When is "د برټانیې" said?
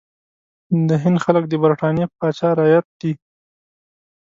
1.47-2.05